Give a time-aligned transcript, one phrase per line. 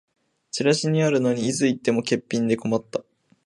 [0.49, 3.03] チラシにあるのにいつ行っても欠品で困った